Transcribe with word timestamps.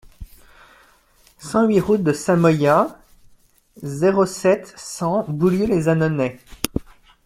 cent 1.37 1.67
huit 1.67 1.79
route 1.79 2.01
de 2.01 2.11
Samoyas, 2.11 2.97
zéro 3.83 4.25
sept, 4.25 4.73
cent, 4.75 5.25
Boulieu-lès-Annonay 5.27 6.39